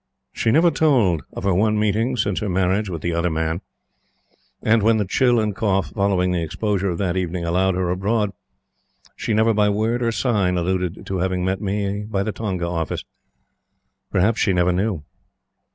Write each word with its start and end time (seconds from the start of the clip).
She 0.33 0.49
never 0.49 0.71
told 0.71 1.21
of 1.33 1.43
her 1.43 1.53
one 1.53 1.77
meeting, 1.77 2.17
since 2.17 2.39
her 2.39 2.49
marriage, 2.49 2.89
with 2.89 3.03
the 3.03 3.13
Other 3.13 3.29
Man; 3.29 3.61
and, 4.63 4.81
when 4.81 4.97
the 4.97 5.05
chill 5.05 5.39
and 5.39 5.55
cough 5.55 5.91
following 5.91 6.31
the 6.31 6.41
exposure 6.41 6.89
of 6.89 6.97
that 6.97 7.15
evening, 7.15 7.45
allowed 7.45 7.75
her 7.75 7.91
abroad, 7.91 8.31
she 9.15 9.35
never 9.35 9.53
by 9.53 9.69
word 9.69 10.01
or 10.01 10.11
sign 10.11 10.57
alluded 10.57 11.05
to 11.05 11.17
having 11.19 11.45
met 11.45 11.61
me 11.61 12.01
by 12.05 12.23
the 12.23 12.31
Tonga 12.31 12.65
Office. 12.65 13.05
Perhaps 14.11 14.39
she 14.39 14.53
never 14.53 14.71
knew. 14.71 15.03